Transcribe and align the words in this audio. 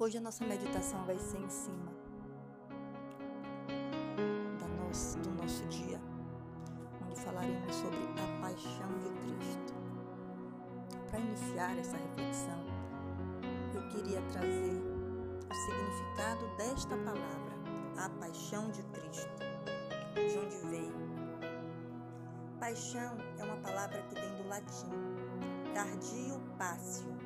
Hoje 0.00 0.16
a 0.16 0.20
nossa 0.20 0.44
meditação 0.44 1.04
vai 1.06 1.18
ser 1.18 1.38
em 1.38 1.50
cima 1.50 1.92
do 5.24 5.42
nosso 5.42 5.64
dia, 5.66 6.00
onde 7.04 7.20
falaremos 7.20 7.74
sobre 7.74 7.98
a 7.98 8.40
paixão 8.40 8.88
de 9.00 9.10
Cristo. 9.20 9.74
Para 11.10 11.18
iniciar 11.18 11.76
essa 11.76 11.96
reflexão, 11.96 12.64
eu 13.74 13.88
queria 13.88 14.22
trazer 14.30 14.80
o 15.50 15.54
significado 15.54 16.56
desta 16.56 16.96
palavra, 16.98 17.56
a 17.96 18.08
paixão 18.20 18.70
de 18.70 18.84
Cristo, 18.84 19.42
de 20.14 20.38
onde 20.38 20.56
veio. 20.68 20.94
Paixão 22.60 23.16
é 23.36 23.44
uma 23.44 23.56
palavra 23.56 24.00
que 24.02 24.14
vem 24.14 24.36
do 24.36 24.48
latim, 24.48 24.92
cardio 25.74 26.40
passio, 26.56 27.18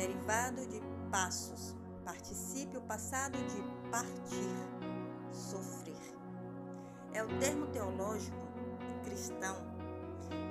derivado 0.00 0.66
de 0.66 0.80
passos, 1.10 1.76
particípio 2.06 2.80
passado 2.82 3.36
de 3.36 3.90
partir, 3.90 4.48
sofrer. 5.30 6.00
É 7.12 7.22
o 7.22 7.28
termo 7.38 7.66
teológico 7.66 8.38
cristão 9.04 9.56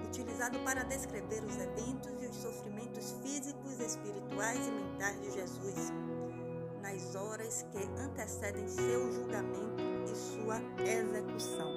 utilizado 0.06 0.60
para 0.60 0.84
descrever 0.84 1.44
os 1.44 1.58
eventos 1.58 2.22
e 2.22 2.28
os 2.28 2.36
sofrimentos 2.36 3.16
físicos, 3.24 3.80
espirituais 3.80 4.68
e 4.68 4.72
mentais 4.72 5.20
de 5.22 5.32
Jesus 5.32 5.92
nas 6.84 7.16
horas 7.16 7.66
que 7.72 7.80
antecedem 8.00 8.68
seu 8.68 9.12
julgamento 9.12 9.84
e 10.06 10.16
sua 10.16 10.62
execução. 10.84 11.76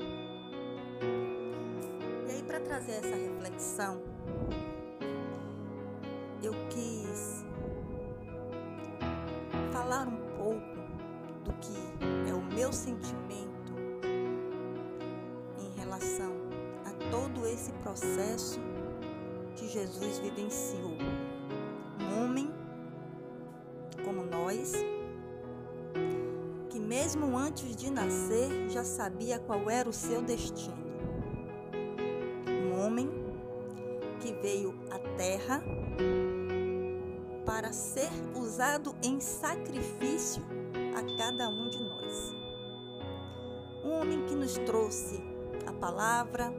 E 2.29 2.33
aí, 2.33 2.43
para 2.43 2.61
trazer 2.61 2.93
essa 2.93 3.17
reflexão, 3.17 4.03
meu 12.73 12.79
sentimento 12.79 13.75
em 15.59 15.79
relação 15.79 16.33
a 16.87 17.11
todo 17.11 17.47
esse 17.47 17.71
processo 17.75 18.59
que 19.55 19.69
Jesus 19.69 20.19
vivenciou. 20.19 20.97
Um 22.01 22.25
homem 22.25 22.51
como 24.03 24.25
nós, 24.25 24.73
que 26.71 26.81
mesmo 26.81 27.37
antes 27.37 27.77
de 27.77 27.91
nascer 27.91 28.71
já 28.71 28.85
sabia 28.85 29.39
qual 29.39 29.69
era 29.69 29.87
o 29.87 29.93
seu 29.93 30.23
destino. 30.23 30.83
Um 32.49 32.81
homem 32.81 33.11
que 34.19 34.33
veio 34.41 34.75
à 34.91 34.99
terra 35.19 35.63
para 37.45 37.71
ser 37.71 38.11
usado 38.35 38.95
em 39.03 39.21
sacrifício 39.21 40.43
a 40.97 41.19
cada 41.19 41.51
um 41.51 41.69
de 41.69 41.79
nós. 41.79 42.42
Um 43.85 43.91
homem 43.91 44.27
que 44.27 44.35
nos 44.35 44.55
trouxe 44.59 45.23
a 45.67 45.73
palavra, 45.73 46.53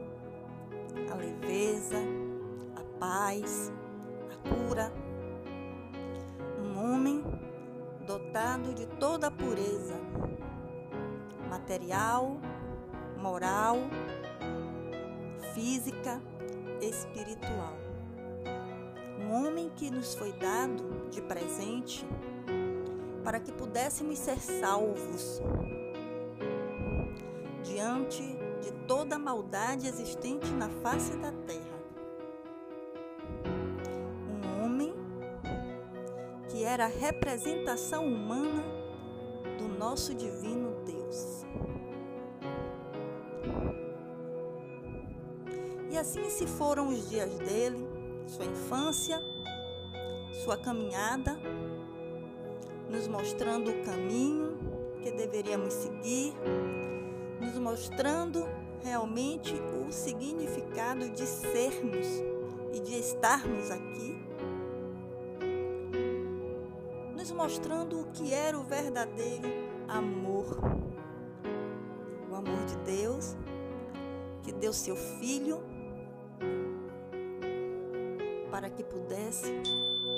a 1.10 1.14
leveza, 1.14 1.98
a 2.76 2.98
paz, 2.98 3.72
a 4.32 4.48
cura. 4.48 4.92
Um 6.58 6.84
homem 6.84 7.24
dotado 8.06 8.74
de 8.74 8.86
toda 8.86 9.28
a 9.28 9.30
pureza 9.30 9.94
material, 11.48 12.36
moral, 13.16 13.78
física, 15.54 16.20
espiritual 16.80 17.84
um 19.24 19.32
homem 19.32 19.70
que 19.74 19.90
nos 19.90 20.14
foi 20.14 20.32
dado 20.32 21.08
de 21.10 21.22
presente 21.22 22.06
para 23.22 23.40
que 23.40 23.52
pudéssemos 23.52 24.18
ser 24.18 24.38
salvos 24.38 25.40
diante 27.74 28.22
de 28.62 28.70
toda 28.86 29.16
a 29.16 29.18
maldade 29.18 29.88
existente 29.88 30.48
na 30.52 30.68
face 30.68 31.16
da 31.16 31.32
terra. 31.32 31.74
Um 34.30 34.64
homem 34.64 34.94
que 36.48 36.62
era 36.62 36.84
a 36.84 36.88
representação 36.88 38.06
humana 38.06 38.62
do 39.58 39.66
nosso 39.76 40.14
divino 40.14 40.84
Deus. 40.86 41.44
E 45.90 45.98
assim 45.98 46.30
se 46.30 46.46
foram 46.46 46.88
os 46.88 47.10
dias 47.10 47.36
dele, 47.40 47.88
sua 48.28 48.44
infância, 48.44 49.20
sua 50.44 50.56
caminhada, 50.56 51.36
nos 52.88 53.08
mostrando 53.08 53.72
o 53.72 53.84
caminho 53.84 54.56
que 55.02 55.10
deveríamos 55.10 55.72
seguir, 55.74 56.34
mostrando 57.64 58.46
realmente 58.82 59.54
o 59.54 59.90
significado 59.90 61.08
de 61.08 61.26
sermos 61.26 62.06
e 62.74 62.78
de 62.78 62.94
estarmos 62.98 63.70
aqui, 63.70 64.22
nos 67.16 67.30
mostrando 67.30 68.02
o 68.02 68.04
que 68.12 68.34
era 68.34 68.58
o 68.58 68.64
verdadeiro 68.64 69.48
amor. 69.88 70.58
O 72.30 72.34
amor 72.34 72.66
de 72.66 72.76
Deus, 72.84 73.34
que 74.42 74.52
deu 74.52 74.74
seu 74.74 74.94
Filho 74.94 75.58
para 78.50 78.68
que 78.68 78.84
pudesse 78.84 79.50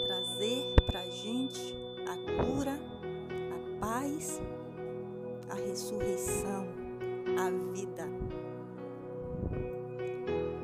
trazer 0.08 0.74
para 0.84 0.98
a 0.98 1.10
gente 1.10 1.76
a 2.08 2.44
cura, 2.44 2.76
a 3.52 3.78
paz, 3.78 4.40
a 5.48 5.54
ressurreição, 5.54 6.75
a 7.36 7.50
vida. 7.72 8.08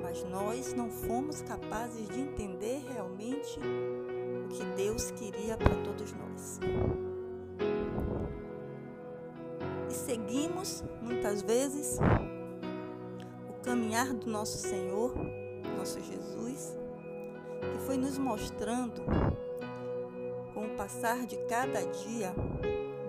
Mas 0.02 0.24
nós 0.24 0.74
não 0.74 0.90
fomos 0.90 1.42
capazes 1.42 2.08
de 2.08 2.20
entender 2.20 2.82
realmente 2.92 3.58
o 3.58 4.48
que 4.48 4.64
Deus 4.76 5.10
queria 5.12 5.56
para 5.56 5.74
todos 5.82 6.12
nós. 6.12 6.60
E 9.88 9.92
seguimos, 9.92 10.82
muitas 11.00 11.42
vezes, 11.42 11.98
o 13.48 13.62
caminhar 13.62 14.12
do 14.12 14.30
nosso 14.30 14.58
Senhor, 14.58 15.14
nosso 15.76 16.00
Jesus 16.00 16.76
que 17.70 17.78
foi 17.86 17.96
nos 17.96 18.18
mostrando, 18.18 19.02
com 20.52 20.66
o 20.66 20.76
passar 20.76 21.26
de 21.26 21.36
cada 21.46 21.80
dia, 21.84 22.34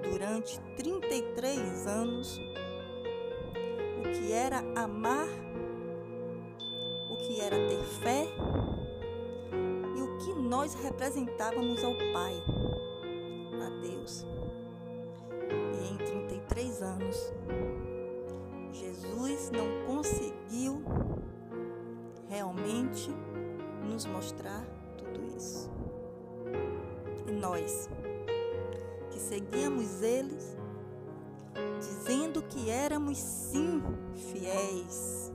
durante 0.03 0.59
33 0.77 1.87
anos, 1.87 2.39
que 4.13 4.31
era 4.31 4.59
amar, 4.75 5.27
o 7.09 7.17
que 7.17 7.41
era 7.41 7.55
ter 7.67 7.83
fé 8.01 8.27
e 9.95 10.01
o 10.01 10.17
que 10.19 10.33
nós 10.39 10.75
representávamos 10.75 11.83
ao 11.83 11.93
Pai, 12.13 12.33
a 13.65 13.81
Deus. 13.81 14.25
E 15.49 15.93
em 15.93 15.97
33 15.97 16.81
anos, 16.81 17.33
Jesus 18.71 19.51
não 19.51 19.85
conseguiu 19.87 20.83
realmente 22.29 23.11
nos 23.83 24.05
mostrar 24.05 24.63
tudo 24.97 25.25
isso. 25.35 25.71
E 27.27 27.31
nós, 27.31 27.89
que 29.11 29.19
seguíamos 29.19 30.01
eles, 30.01 30.52
dizendo 31.79 32.41
que 32.43 32.69
éramos 32.69 33.17
sim 33.17 33.81
fiéis, 34.31 35.31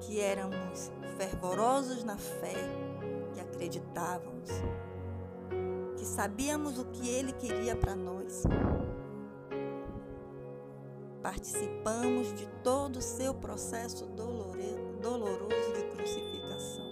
que 0.00 0.20
éramos 0.20 0.90
fervorosos 1.16 2.04
na 2.04 2.16
fé, 2.16 2.56
que 3.34 3.40
acreditávamos, 3.40 4.50
que 5.96 6.04
sabíamos 6.04 6.78
o 6.78 6.86
que 6.86 7.08
ele 7.08 7.32
queria 7.32 7.76
para 7.76 7.94
nós. 7.94 8.44
Participamos 11.22 12.32
de 12.34 12.46
todo 12.64 12.96
o 12.96 13.02
seu 13.02 13.34
processo 13.34 14.06
doloroso 14.06 15.72
de 15.74 15.84
crucificação. 15.94 16.90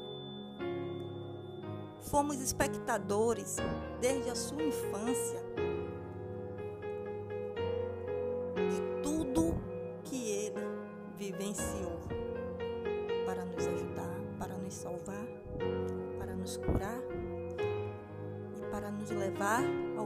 Fomos 2.03 2.41
espectadores 2.41 3.57
desde 4.01 4.31
a 4.31 4.35
sua 4.35 4.63
infância 4.63 5.43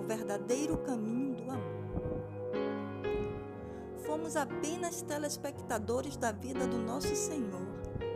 verdadeiro 0.06 0.78
caminho 0.78 1.34
do 1.34 1.50
amor. 1.50 1.82
Fomos 4.04 4.36
apenas 4.36 5.02
telespectadores 5.02 6.16
da 6.16 6.32
vida 6.32 6.66
do 6.66 6.78
nosso 6.78 7.14
Senhor, 7.14 7.66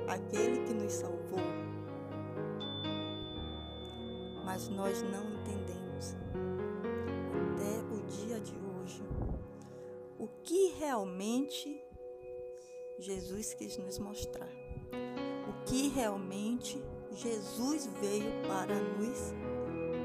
aquele 0.09 0.65
que 0.65 0.75
nos 0.75 0.93
salvou. 0.93 1.41
Mas 4.45 4.69
nós 4.69 5.03
não 5.03 5.25
entendemos, 5.33 6.17
até 7.33 7.95
o 7.95 8.01
dia 8.07 8.41
de 8.41 8.55
hoje, 8.55 9.03
o 10.19 10.29
que 10.43 10.75
realmente 10.79 11.83
Jesus 12.99 13.55
quis 13.55 13.77
nos 13.77 13.99
mostrar, 13.99 14.49
o 15.49 15.65
que 15.65 15.89
realmente 15.89 16.83
Jesus 17.13 17.87
veio 18.01 18.31
para 18.47 18.75
nos 18.75 19.33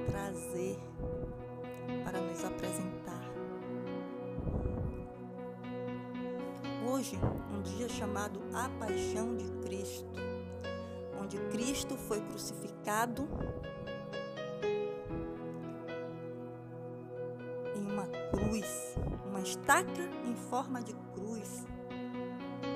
trazer 0.09 0.90
para 2.03 2.19
nos 2.21 2.43
apresentar. 2.43 3.21
Hoje, 6.88 7.19
um 7.53 7.61
dia 7.61 7.88
chamado 7.89 8.39
A 8.53 8.69
Paixão 8.79 9.35
de 9.35 9.45
Cristo, 9.65 10.11
onde 11.21 11.38
Cristo 11.49 11.95
foi 11.95 12.21
crucificado 12.21 13.27
em 17.75 17.85
uma 17.91 18.07
cruz, 18.31 18.95
uma 19.25 19.41
estaca 19.41 20.03
em 20.25 20.35
forma 20.35 20.81
de 20.81 20.93
cruz, 21.13 21.65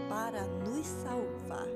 para 0.09 0.43
nos 0.43 0.85
salvar 0.85 1.67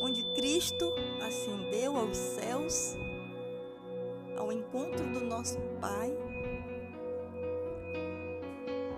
onde 0.00 0.24
Cristo 0.34 0.92
ascendeu 1.22 1.96
aos 1.96 2.16
céus, 2.16 2.96
ao 4.36 4.50
encontro 4.50 5.04
nosso 5.30 5.60
Pai, 5.80 6.12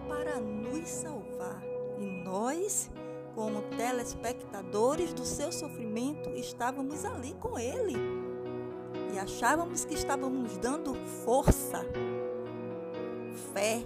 para 0.09 0.41
nos 0.41 0.89
salvar. 0.89 1.63
E 1.99 2.07
nós, 2.25 2.91
como 3.35 3.61
telespectadores 3.77 5.13
do 5.13 5.27
seu 5.27 5.53
sofrimento, 5.53 6.31
estávamos 6.31 7.05
ali 7.05 7.35
com 7.35 7.59
Ele 7.59 7.95
e 9.13 9.19
achávamos 9.19 9.85
que 9.85 9.93
estávamos 9.93 10.57
dando 10.57 10.95
força, 11.23 11.85
fé 13.53 13.83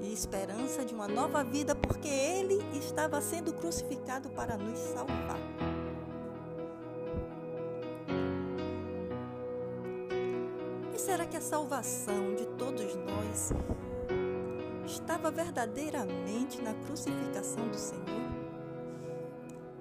e 0.00 0.12
esperança 0.12 0.84
de 0.84 0.92
uma 0.94 1.06
nova 1.06 1.44
vida, 1.44 1.76
porque 1.76 2.08
Ele 2.08 2.58
estava 2.76 3.20
sendo 3.20 3.54
crucificado 3.54 4.28
para 4.30 4.56
nos 4.56 4.78
salvar. 4.80 5.55
Que 11.36 11.38
a 11.38 11.40
salvação 11.42 12.34
de 12.34 12.46
todos 12.56 12.94
nós 12.94 13.52
estava 14.86 15.30
verdadeiramente 15.30 16.62
na 16.62 16.72
crucificação 16.72 17.68
do 17.68 17.76
Senhor? 17.76 18.06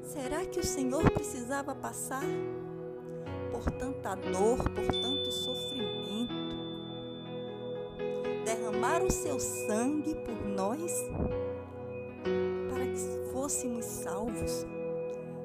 Será 0.01 0.45
que 0.45 0.59
o 0.59 0.65
Senhor 0.65 1.09
precisava 1.11 1.73
passar 1.73 2.25
por 3.51 3.71
tanta 3.71 4.15
dor, 4.15 4.57
por 4.69 5.01
tanto 5.01 5.31
sofrimento, 5.31 6.33
derramar 8.43 9.01
o 9.01 9.09
seu 9.09 9.39
sangue 9.39 10.13
por 10.25 10.45
nós, 10.45 10.91
para 12.69 12.85
que 12.85 13.31
fôssemos 13.31 13.85
salvos, 13.85 14.65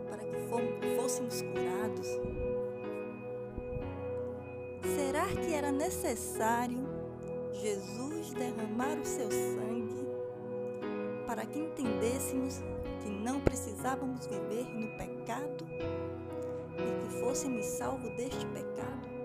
para 0.08 0.24
que 0.24 0.96
fôssemos 0.96 1.40
curados? 1.40 2.39
Será 5.30 5.42
que 5.42 5.54
era 5.54 5.70
necessário 5.70 6.88
Jesus 7.52 8.32
derramar 8.32 8.98
o 8.98 9.04
seu 9.04 9.30
sangue 9.30 10.04
para 11.24 11.46
que 11.46 11.60
entendêssemos 11.60 12.60
que 13.00 13.08
não 13.08 13.40
precisávamos 13.40 14.26
viver 14.26 14.64
no 14.64 14.88
pecado 14.98 15.64
e 16.74 17.08
que 17.08 17.20
fôssemos 17.20 17.64
salvos 17.64 18.10
deste 18.16 18.44
pecado? 18.46 19.19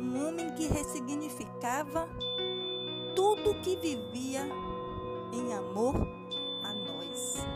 Um 0.00 0.26
homem 0.26 0.54
que 0.54 0.66
ressignificava 0.66 2.08
tudo 3.14 3.54
que 3.60 3.76
vivia 3.76 4.46
em 5.32 5.52
amor 5.54 5.94
a 6.62 6.72
nós. 6.72 7.46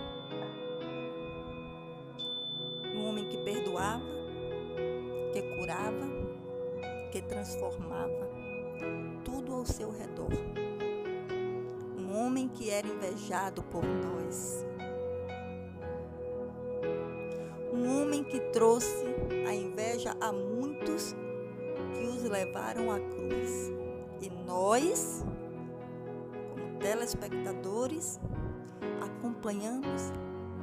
Um 2.94 3.08
homem 3.08 3.24
que 3.28 3.36
perdoava, 3.38 4.02
que 5.32 5.42
curava, 5.56 6.06
que 7.12 7.22
transformava 7.22 8.28
tudo 9.24 9.54
ao 9.54 9.64
seu 9.64 9.90
redor 9.90 10.30
homem 12.18 12.48
que 12.48 12.68
era 12.68 12.86
invejado 12.86 13.62
por 13.64 13.84
nós. 13.84 14.64
Um 17.72 18.02
homem 18.02 18.24
que 18.24 18.40
trouxe 18.52 19.04
levaram 22.28 22.90
à 22.90 22.98
cruz. 22.98 23.72
E 24.20 24.30
nós, 24.46 25.24
como 26.52 26.78
telespectadores, 26.78 28.20
acompanhamos 29.00 30.12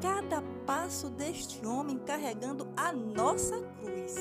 cada 0.02 0.42
passo 0.66 1.10
deste 1.10 1.66
homem 1.66 1.98
carregando 2.00 2.68
a 2.76 2.92
nossa 2.92 3.60
cruz, 3.80 4.16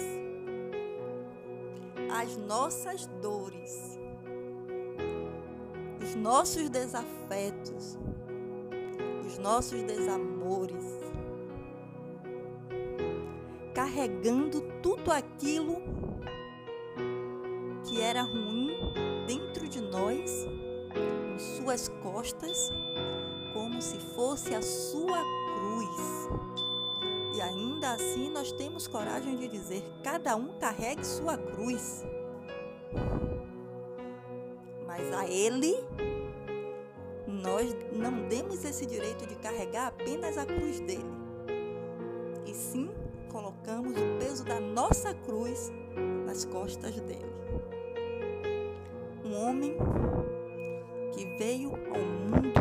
as 2.11 2.37
nossas 2.37 3.07
dores. 3.21 3.99
Os 6.03 6.15
nossos 6.15 6.69
desafetos, 6.69 7.99
os 9.27 9.39
nossos 9.39 9.83
desamores, 9.83 10.85
carregando 13.75 14.61
tudo 14.83 15.11
aquilo 15.11 15.83
ruim 18.25 18.77
dentro 19.27 19.69
de 19.69 19.81
nós, 19.81 20.47
em 20.95 21.39
suas 21.39 21.89
costas, 22.03 22.73
como 23.53 23.81
se 23.81 23.99
fosse 23.99 24.55
a 24.55 24.63
sua 24.63 25.19
cruz. 25.55 27.37
E 27.37 27.41
ainda 27.41 27.93
assim 27.93 28.31
nós 28.31 28.53
temos 28.53 28.87
coragem 28.87 29.37
de 29.37 29.49
dizer: 29.49 29.83
cada 30.03 30.37
um 30.37 30.59
carregue 30.59 31.05
sua 31.05 31.37
cruz 31.37 32.05
mas 34.97 35.13
a 35.13 35.27
Ele 35.27 35.75
nós 37.27 37.77
não 37.93 38.29
demos 38.29 38.65
esse 38.65 38.87
direito 38.87 39.27
de 39.27 39.35
carregar 39.37 39.89
apenas 39.89 40.39
a 40.39 40.47
cruz 40.47 40.81
dele, 40.81 41.05
e 42.47 42.55
sim 42.55 42.91
colocamos 43.31 43.93
o 43.93 44.19
peso 44.19 44.45
da 44.45 44.61
nossa 44.61 45.13
cruz 45.13 45.71
nas 46.25 46.45
costas 46.45 46.95
dele. 47.01 47.44
Um 49.35 49.49
homem 49.49 49.77
que 51.13 51.25
veio 51.37 51.73
ao 51.75 52.01
mundo 52.01 52.53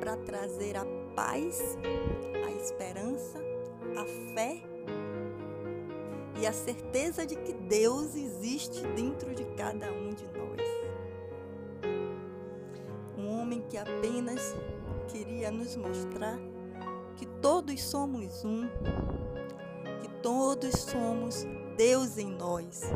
para 0.00 0.16
trazer 0.16 0.78
a 0.78 0.86
paz, 1.14 1.76
a 2.46 2.50
esperança, 2.52 3.38
a 3.98 4.34
fé 4.34 4.62
e 6.40 6.46
a 6.46 6.52
certeza 6.54 7.26
de 7.26 7.36
que 7.36 7.52
Deus 7.52 8.14
existe 8.14 8.80
dentro 8.96 9.34
de 9.34 9.44
cada 9.56 9.92
um 9.92 10.08
de 10.08 10.24
nós. 10.24 10.66
Um 13.18 13.28
homem 13.28 13.62
que 13.68 13.76
apenas 13.76 14.56
queria 15.08 15.50
nos 15.50 15.76
mostrar 15.76 16.38
que 17.16 17.26
todos 17.42 17.82
somos 17.82 18.42
um, 18.42 18.66
que 20.00 20.08
todos 20.22 20.80
somos 20.80 21.44
Deus 21.76 22.16
em 22.16 22.30
nós, 22.30 22.90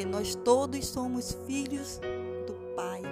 porque 0.00 0.06
nós 0.06 0.34
todos 0.34 0.86
somos 0.86 1.34
filhos 1.46 2.00
do 2.46 2.54
Pai. 2.74 3.02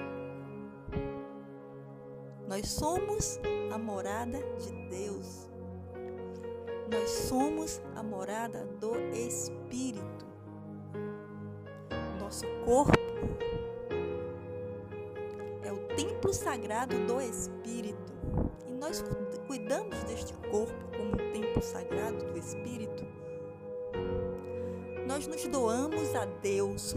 Nós 2.48 2.66
somos 2.66 3.38
a 3.70 3.76
morada 3.76 4.38
de 4.58 4.72
Deus. 4.88 5.50
Nós 6.90 7.10
somos 7.10 7.82
a 7.94 8.02
morada 8.02 8.64
do 8.80 8.96
Espírito. 9.12 10.26
Nosso 12.18 12.46
corpo 12.64 12.98
é 15.62 15.70
o 15.70 15.78
templo 15.94 16.32
sagrado 16.32 16.96
do 17.06 17.20
Espírito. 17.20 18.14
E 18.66 18.72
nós 18.72 19.04
cuidamos 19.46 20.02
deste 20.04 20.32
corpo 20.50 20.72
como 20.96 21.10
um 21.10 21.32
templo 21.32 21.62
sagrado 21.62 22.24
do 22.32 22.38
Espírito. 22.38 23.04
Nós 25.18 25.26
nos 25.26 25.48
doamos 25.48 26.14
a 26.14 26.26
Deus 26.26 26.94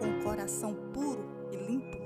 com 0.00 0.18
o 0.18 0.24
coração 0.24 0.74
puro 0.92 1.24
e 1.52 1.56
limpo. 1.56 2.00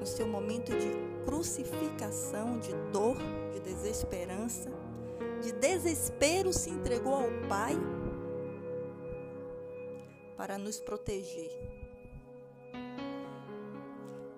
no 0.00 0.04
seu 0.04 0.26
momento 0.26 0.72
de 0.76 0.90
crucificação, 1.24 2.58
de 2.58 2.74
dor, 2.92 3.16
de 3.52 3.60
desesperança, 3.60 4.68
de 5.42 5.52
desespero, 5.52 6.52
se 6.52 6.68
entregou 6.68 7.14
ao 7.14 7.30
Pai 7.48 7.76
para 10.36 10.58
nos 10.58 10.80
proteger. 10.80 11.52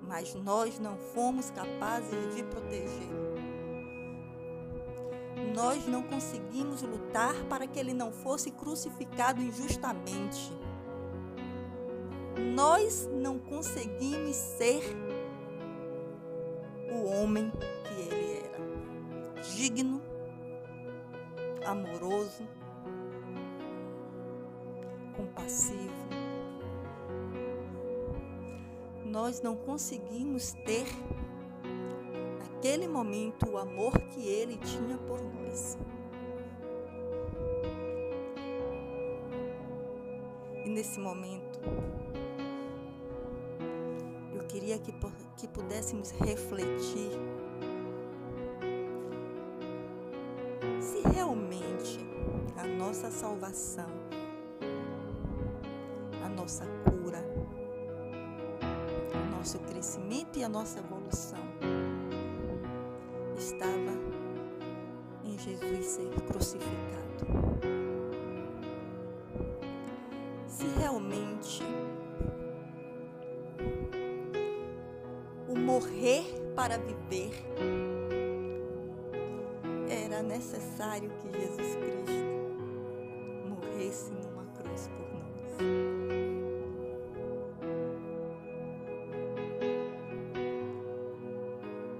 Mas 0.03 0.35
nós 0.35 0.79
não 0.79 0.99
fomos 0.99 1.51
capazes 1.51 2.37
de 2.37 2.43
proteger. 2.43 3.30
Nós 5.63 5.87
não 5.87 6.03
conseguimos 6.03 6.81
lutar 6.81 7.35
para 7.45 7.67
que 7.67 7.79
ele 7.79 7.93
não 7.93 8.11
fosse 8.11 8.51
crucificado 8.51 9.43
injustamente. 9.43 10.51
Nós 12.55 13.07
não 13.13 13.39
conseguimos 13.39 14.37
ser 14.37 14.83
o 16.91 17.11
homem 17.11 17.53
que 17.85 18.01
ele 18.01 18.39
era. 18.39 19.43
Digno, 19.55 20.01
amoroso, 21.67 22.49
compassivo. 25.15 26.09
Nós 29.05 29.43
não 29.43 29.55
conseguimos 29.57 30.55
ter 30.65 30.87
naquele 32.61 32.87
momento 32.87 33.49
o 33.49 33.57
amor 33.57 33.99
que 34.11 34.21
ele 34.29 34.59
tinha 34.59 34.99
por 34.99 35.19
nós. 35.19 35.79
E 40.63 40.69
nesse 40.69 41.01
momento, 41.01 41.59
eu 44.35 44.45
queria 44.47 44.79
que, 44.79 44.93
que 45.39 45.49
pudéssemos 45.49 46.11
refletir 46.11 47.13
se 50.83 51.01
realmente 51.09 51.99
a 52.59 52.67
nossa 52.67 53.11
salvação 53.11 53.89
nossa 56.37 56.65
cura, 56.85 57.23
o 59.13 59.37
nosso 59.37 59.59
crescimento 59.59 60.39
e 60.39 60.45
a 60.45 60.49
nossa 60.49 60.79
evolução 60.79 61.50
crucificado. 66.41 67.27
Se 70.49 70.67
realmente 70.79 71.63
o 75.47 75.59
morrer 75.59 76.25
para 76.57 76.79
viver 76.79 77.31
era 79.89 80.23
necessário 80.23 81.11
que 81.21 81.31
Jesus 81.31 81.77
Cristo 81.77 82.25
morresse 83.47 84.11
numa 84.13 84.47
cruz 84.55 84.89
por 84.89 85.07
nós. 85.13 85.61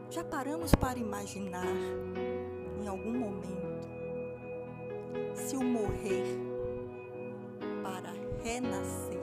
Já 0.09 0.25
paramos 0.25 0.75
para 0.75 0.99
imaginar 0.99 1.67
em 2.83 2.89
algum 2.89 3.13
momento 3.13 3.90
se 5.41 5.57
o 5.57 5.63
morrer 5.63 6.25
para 7.83 8.13
renascer 8.43 9.21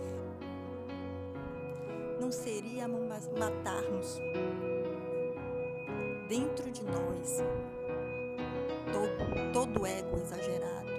não 2.20 2.32
seria 2.32 2.88
matarmos 2.88 4.20
dentro 6.28 6.70
de 6.72 6.84
nós 6.84 7.38
todo, 8.92 9.54
todo 9.54 9.86
ego 9.86 10.18
exagerado, 10.18 10.92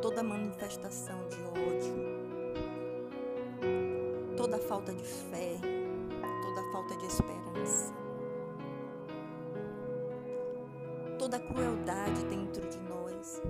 toda 0.00 0.22
manifestação 0.22 1.18
de 1.28 1.42
ódio, 1.42 1.96
toda 4.36 4.58
falta 4.58 4.92
de 4.92 5.02
fé 5.04 5.58
falta 6.76 6.96
de 6.96 7.06
esperança, 7.06 7.94
toda 11.26 11.40
crueldade 11.40 12.24
dentro 12.26 12.64
de 12.68 12.78
nós, 12.88 13.42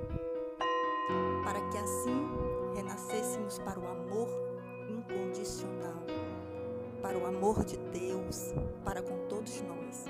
para 1.44 1.60
que 1.68 1.76
assim 1.76 2.26
renascêssemos 2.74 3.58
para 3.58 3.78
o 3.78 3.86
amor 3.86 4.28
incondicional, 4.88 6.02
para 7.02 7.18
o 7.18 7.26
amor 7.26 7.66
de 7.66 7.76
Deus, 7.76 8.54
para 8.82 9.02
com 9.02 9.28
todos 9.28 9.60
nós, 9.60 10.06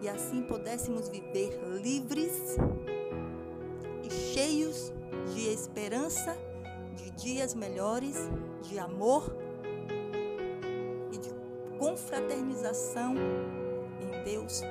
e 0.00 0.08
assim 0.08 0.42
pudéssemos 0.42 1.08
viver 1.08 1.56
livres 1.80 2.56
e 4.02 4.10
cheios 4.10 4.92
de 5.32 5.52
esperança, 5.52 6.36
de 6.96 7.12
dias 7.12 7.54
melhores, 7.54 8.16
de 8.62 8.80
amor 8.80 9.32
confraternização 11.78 13.14
em 14.00 14.24
Deus. 14.24 14.62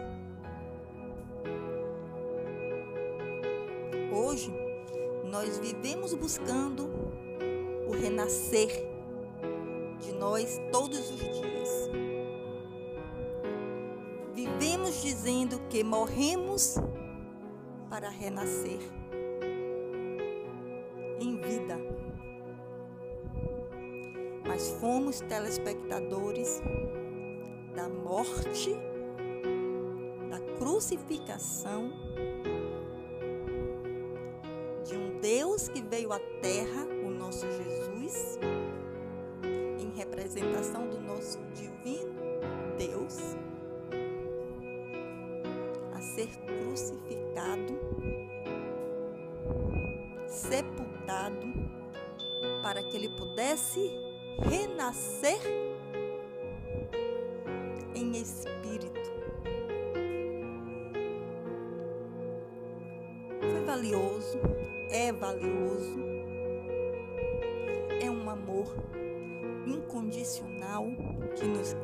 Hoje, 4.32 4.50
nós 5.26 5.58
vivemos 5.58 6.14
buscando 6.14 6.90
o 7.86 7.92
renascer 7.92 8.70
de 10.00 10.14
nós 10.14 10.58
todos 10.72 11.10
os 11.10 11.20
dias. 11.20 11.90
Vivemos 14.34 15.02
dizendo 15.02 15.60
que 15.70 15.84
morremos 15.84 16.78
para 17.90 18.08
renascer 18.08 18.80
em 21.20 21.36
vida. 21.36 21.78
Mas 24.48 24.70
fomos 24.80 25.20
telespectadores 25.20 26.62
da 27.76 27.90
morte, 27.90 28.74
da 30.30 30.40
crucificação 30.58 31.92
à 36.14 36.20
terra, 36.42 36.86
o 37.06 37.10
nosso 37.10 37.46
Jesus, 37.52 38.38
em 39.80 39.92
representação 39.96 40.88
do 40.88 41.00
nosso 41.00 41.40
divino 41.54 42.22
Deus, 42.78 43.18
a 45.94 46.02
ser 46.02 46.28
crucificado, 46.46 47.80
sepultado, 50.28 51.48
para 52.62 52.84
que 52.84 52.96
ele 52.98 53.10
pudesse 53.18 53.92
renascer 54.40 55.40
valioso, 63.82 64.40
é 64.92 65.12
valioso, 65.12 66.00
é 68.00 68.12
um 68.12 68.30
amor 68.30 68.68
incondicional 69.66 70.86
que, 71.36 71.46
nos, 71.48 71.76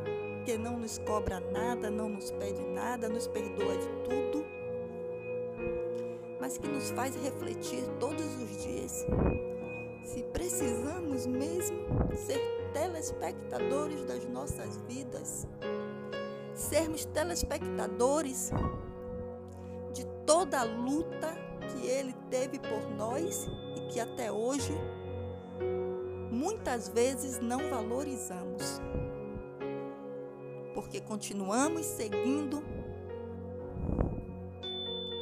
que 0.46 0.60
não 0.60 0.78
nos 0.78 1.00
cobra 1.00 1.40
nada, 1.40 1.90
não 1.90 2.08
nos 2.08 2.30
pede 2.30 2.64
nada, 2.68 3.10
nos 3.10 3.28
perdoa 3.28 3.76
de 3.76 3.88
tudo, 4.08 4.46
mas 6.40 6.60
que 6.60 6.68
nos 6.68 6.92
faz 6.92 7.16
refletir 7.16 7.84
todos 8.00 8.26
os 8.44 8.64
dias 8.64 9.04
se 10.04 10.22
precisamos 10.32 11.26
mesmo 11.26 11.80
ser 12.16 12.40
telespectadores 12.74 14.06
das 14.06 14.24
nossas 14.26 14.78
vidas 14.88 15.48
sermos 16.54 17.06
telespectadores 17.06 18.52
de 19.94 20.06
toda 20.26 20.60
a 20.60 20.64
luta 20.64 21.47
que 21.68 21.88
ele 21.88 22.14
teve 22.30 22.60
por 22.60 22.90
nós 22.96 23.48
e 23.76 23.92
que 23.92 24.00
até 24.00 24.32
hoje 24.32 24.74
muitas 26.32 26.90
vezes 26.90 27.40
não 27.40 27.70
valorizamos. 27.70 28.82
Porque 30.74 31.02
continuamos 31.02 31.86
seguindo 31.86 32.64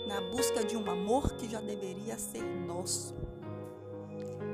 na 0.07 0.21
busca 0.31 0.63
de 0.63 0.77
um 0.77 0.89
amor 0.89 1.33
que 1.35 1.49
já 1.49 1.61
deveria 1.61 2.17
ser 2.17 2.43
nosso, 2.43 3.15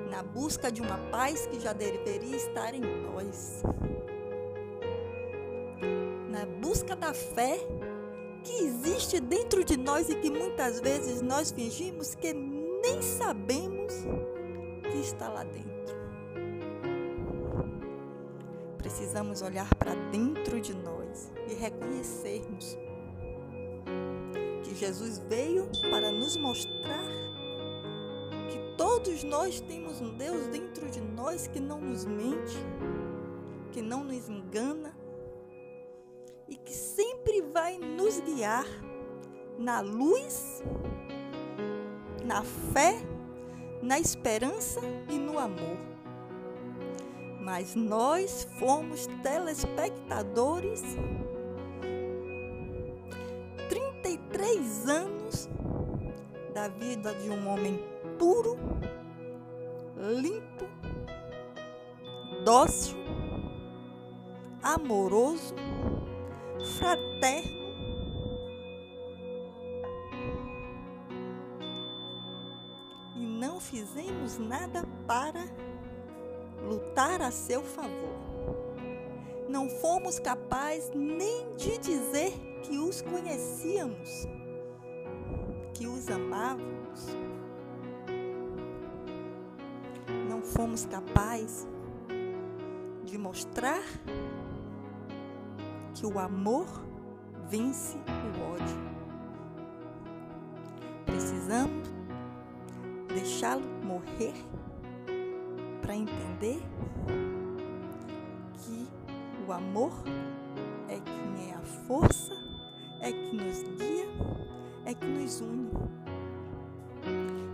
na 0.10 0.24
busca 0.24 0.72
de 0.72 0.82
uma 0.82 0.98
paz 1.10 1.46
que 1.48 1.60
já 1.60 1.74
deveria 1.74 2.36
estar 2.36 2.74
em 2.74 2.82
nós 2.82 3.64
na 6.32 6.46
busca 6.46 6.96
da 6.96 7.14
fé 7.14 7.60
que 7.60 7.81
existe 8.50 9.20
dentro 9.20 9.64
de 9.64 9.78
nós 9.78 10.10
e 10.10 10.16
que 10.16 10.30
muitas 10.30 10.80
vezes 10.80 11.22
nós 11.22 11.52
fingimos 11.52 12.16
que 12.16 12.34
nem 12.34 13.02
sabemos 13.02 13.94
que 14.92 14.98
está 14.98 15.30
lá 15.30 15.44
dentro. 15.44 15.72
precisamos 18.92 19.42
olhar 19.42 19.74
para 19.76 19.94
dentro 20.12 20.60
de 20.60 20.74
nós 20.74 21.32
e 21.50 21.54
reconhecermos 21.54 22.78
que 24.64 24.76
Jesus 24.76 25.18
veio 25.30 25.68
para 25.90 26.12
nos 26.12 26.36
mostrar 26.36 27.08
que 28.50 28.76
todos 28.78 29.24
nós 29.24 29.62
temos 29.62 30.02
um 30.02 30.18
Deus 30.18 30.48
dentro 30.48 30.90
de 30.90 31.00
nós 31.00 31.48
que 31.48 31.60
não 31.60 31.80
nos 31.80 32.06
mente, 32.06 32.58
que 33.72 33.82
não 33.82 34.04
nos 34.04 34.28
engana 34.28 34.94
que 34.94 35.01
vai 37.72 37.78
nos 37.78 38.20
guiar 38.22 38.66
na 39.58 39.80
luz, 39.82 40.64
na 42.26 42.44
fé, 42.74 42.96
na 43.82 44.00
esperança 44.00 44.82
e 45.10 45.18
no 45.18 45.38
amor 45.40 45.92
mas 47.44 47.76
nós 47.76 48.48
fomos 48.60 49.08
telespectadores 49.24 50.84
33 53.68 54.88
anos 54.88 55.50
da 56.54 56.68
vida 56.68 57.16
de 57.16 57.32
um 57.32 57.48
homem 57.50 57.84
puro, 58.20 58.56
limpo, 59.98 60.66
dócil, 62.46 62.96
amoroso, 64.62 65.56
fraterno. 66.78 67.61
Nada 74.40 74.84
para 75.08 75.44
lutar 76.68 77.22
a 77.22 77.32
seu 77.32 77.62
favor. 77.62 78.20
Não 79.50 79.70
fomos 79.70 80.20
capazes 80.20 80.90
nem 80.94 81.56
de 81.56 81.78
dizer 81.78 82.32
que 82.64 82.78
os 82.78 83.02
conhecíamos, 83.02 84.28
que 85.74 85.88
os 85.88 86.10
amávamos. 86.10 87.18
Não 90.30 90.42
fomos 90.42 90.86
capazes 90.86 91.68
de 93.04 93.18
mostrar 93.18 93.84
que 95.94 96.06
o 96.06 96.18
amor 96.18 96.68
vence 97.50 97.98
o 97.98 98.54
ódio. 98.54 98.92
Precisamos 101.06 101.92
deixá-lo 103.12 103.68
morrer 103.84 104.34
para 105.82 105.96
entender 105.96 106.62
que 108.58 108.88
o 109.48 109.52
amor 109.52 109.92
é 110.88 111.00
quem 111.00 111.50
é 111.50 111.56
a 111.56 111.62
força, 111.62 112.34
é 113.02 113.12
que 113.12 113.36
nos 113.36 113.64
guia, 113.64 114.08
é 114.86 114.94
que 114.94 115.06
nos 115.06 115.42
une. 115.42 115.70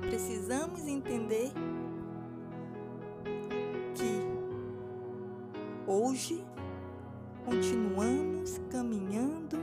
Precisamos 0.02 0.82
entender 0.88 1.52
que 3.96 4.22
hoje 5.86 6.44
continuamos 7.46 8.60
caminhando, 8.70 9.58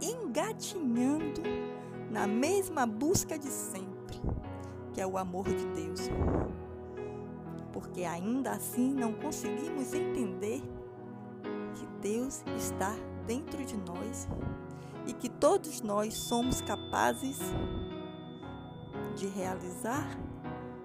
engatinhando 0.00 1.42
na 2.10 2.26
mesma 2.26 2.86
busca 2.86 3.38
de 3.38 3.48
sempre, 3.48 3.87
que 4.98 5.02
é 5.02 5.06
o 5.06 5.16
amor 5.16 5.44
de 5.44 5.64
Deus 5.66 6.10
porque 7.72 8.02
ainda 8.02 8.50
assim 8.50 8.92
não 8.92 9.12
conseguimos 9.12 9.94
entender 9.94 10.60
que 11.76 11.86
Deus 12.02 12.42
está 12.56 12.96
dentro 13.24 13.64
de 13.64 13.76
nós 13.76 14.26
e 15.06 15.12
que 15.12 15.28
todos 15.28 15.82
nós 15.82 16.14
somos 16.14 16.60
capazes 16.62 17.38
de 19.14 19.28
realizar 19.28 20.18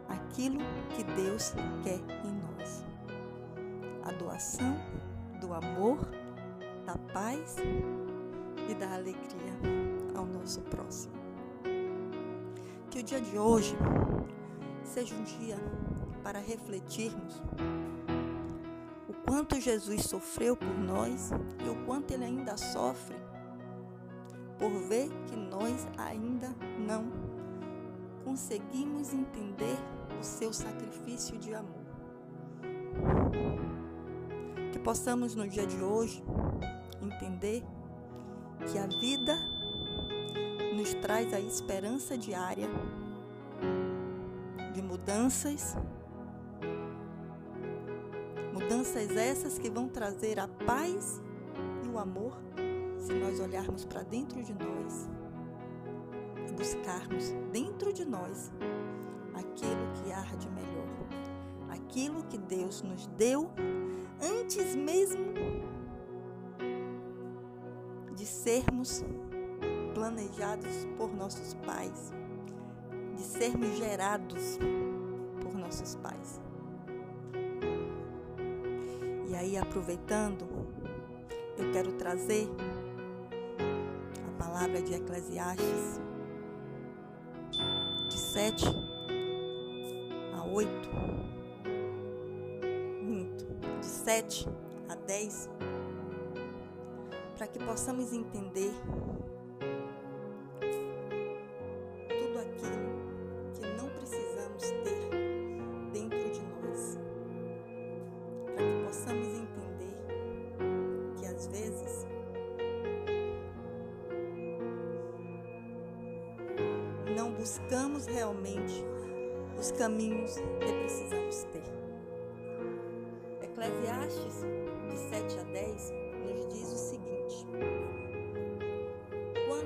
aquilo 0.07 0.59
que 0.95 1.03
Deus 1.03 1.55
quer 1.81 1.99
em 2.23 2.33
nós. 2.33 2.85
A 4.05 4.11
doação 4.11 4.75
do 5.41 5.55
amor, 5.55 5.97
da 6.85 6.95
paz 7.11 7.55
e 8.69 8.75
da 8.75 8.93
alegria 8.93 9.57
ao 10.15 10.27
nosso 10.27 10.61
próximo. 10.61 11.22
Que 12.93 12.99
o 12.99 13.03
dia 13.03 13.19
de 13.19 13.39
hoje 13.39 13.75
seja 14.83 15.15
um 15.15 15.23
dia 15.23 15.57
para 16.21 16.37
refletirmos 16.37 17.41
o 19.09 19.13
quanto 19.25 19.59
Jesus 19.59 20.03
sofreu 20.03 20.55
por 20.55 20.77
nós 20.77 21.31
e 21.65 21.69
o 21.69 21.85
quanto 21.87 22.13
ele 22.13 22.23
ainda 22.23 22.55
sofre 22.55 23.15
por 24.59 24.69
ver 24.87 25.09
que 25.25 25.35
nós 25.35 25.87
ainda 25.97 26.55
não 26.77 27.11
conseguimos 28.23 29.11
entender 29.11 29.75
o 30.21 30.23
seu 30.23 30.53
sacrifício 30.53 31.35
de 31.39 31.51
amor. 31.55 31.81
Que 34.71 34.77
possamos 34.77 35.33
no 35.33 35.47
dia 35.47 35.65
de 35.65 35.83
hoje 35.83 36.23
entender 37.01 37.63
que 38.71 38.77
a 38.77 38.85
vida 38.85 39.52
nos 40.73 40.93
traz 40.95 41.33
a 41.33 41.39
esperança 41.39 42.17
diária 42.17 42.67
de 44.73 44.81
mudanças 44.81 45.75
Mudanças 48.53 49.09
essas 49.17 49.57
que 49.57 49.69
vão 49.69 49.89
trazer 49.89 50.39
a 50.39 50.47
paz 50.47 51.21
e 51.83 51.87
o 51.87 51.97
amor 51.97 52.37
se 52.97 53.11
nós 53.11 53.39
olharmos 53.39 53.83
para 53.83 54.03
dentro 54.03 54.43
de 54.43 54.53
nós 54.53 55.09
e 56.47 56.53
buscarmos 56.53 57.31
dentro 57.51 57.91
de 57.91 58.05
nós 58.05 58.51
aquilo 59.33 59.91
que 59.95 60.11
há 60.11 60.23
de 60.35 60.49
melhor, 60.49 60.87
aquilo 61.69 62.23
que 62.25 62.37
Deus 62.37 62.81
nos 62.83 63.07
deu 63.07 63.49
antes 64.21 64.75
mesmo 64.75 65.33
de 68.15 68.25
sermos 68.25 69.03
planejados 70.03 70.85
por 70.97 71.15
nossos 71.15 71.53
pais, 71.65 72.11
de 73.15 73.23
sermos 73.23 73.77
gerados 73.77 74.59
por 75.41 75.53
nossos 75.55 75.95
pais. 75.95 76.41
E 79.29 79.33
aí, 79.33 79.55
aproveitando, 79.55 80.45
eu 81.57 81.71
quero 81.71 81.93
trazer 81.93 82.49
a 84.27 84.43
palavra 84.43 84.81
de 84.81 84.93
Eclesiastes, 84.93 86.01
de 88.09 88.17
7 88.17 88.65
a 90.35 90.43
8, 90.43 90.69
muito, 93.01 93.45
de 93.79 93.85
7 93.85 94.49
a 94.89 94.95
10, 94.95 95.49
para 97.37 97.47
que 97.47 97.59
possamos 97.59 98.11
entender 98.11 98.73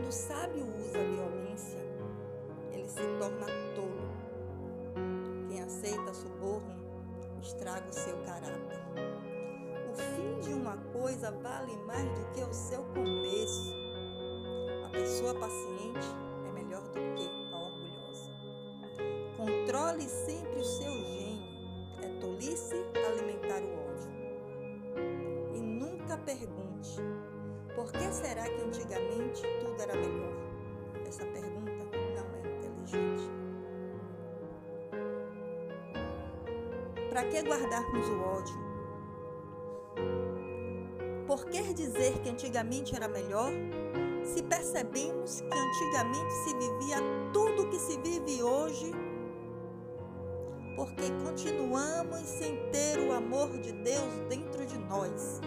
Quando 0.08 0.13
o 0.13 0.24
sábio 0.26 0.65
usa 0.80 1.00
a 1.00 1.04
violência, 1.04 1.80
ele 2.72 2.88
se 2.88 3.04
torna 3.20 3.46
tolo. 3.76 4.08
Quem 5.50 5.62
aceita 5.62 6.13
suborno 6.13 6.74
estraga 7.41 7.89
o 7.89 7.93
seu 7.93 8.15
caráter. 8.24 8.80
O 9.91 9.96
fim 9.98 10.39
de 10.39 10.54
uma 10.54 10.78
coisa 10.93 11.30
vale 11.32 11.76
mais 11.86 12.06
do 12.06 12.26
que 12.32 12.41
o 12.41 12.54
seu 12.54 12.84
começo. 12.93 13.74
A 14.86 14.89
pessoa 14.91 15.34
paciente 15.34 16.08
é 16.48 16.52
melhor 16.54 16.84
do 16.84 17.02
que 17.15 17.28
Controle 19.36 20.08
sempre 20.08 20.62
o 20.62 20.63
seu 20.63 20.91
gênio. 20.93 21.43
É 22.02 22.20
tolice 22.22 22.76
alimentar 22.96 23.62
o 23.62 23.74
ódio. 23.89 24.12
E 25.54 25.60
nunca 25.60 26.17
pergunte: 26.20 26.96
por 27.76 27.91
que 27.91 28.12
será 28.12 28.43
que 28.46 28.62
antigamente 28.62 29.16
Para 37.17 37.30
que 37.30 37.41
guardarmos 37.41 38.08
o 38.10 38.21
ódio? 38.21 38.56
Por 41.25 41.45
que 41.45 41.73
dizer 41.73 42.21
que 42.21 42.30
antigamente 42.30 42.95
era 42.95 43.08
melhor? 43.08 43.51
Se 44.23 44.43
percebemos 44.43 45.41
que 45.41 45.51
antigamente 45.51 46.32
se 46.43 46.53
vivia 46.53 46.97
tudo 47.34 47.63
o 47.63 47.69
que 47.71 47.80
se 47.80 47.97
vive 48.01 48.43
hoje, 48.43 48.91
porque 50.75 51.10
continuamos 51.23 52.19
sem 52.19 52.69
ter 52.69 52.99
o 52.99 53.12
amor 53.12 53.49
de 53.62 53.71
Deus 53.71 54.13
dentro 54.30 54.63
de 54.63 54.77
nós. 54.77 55.41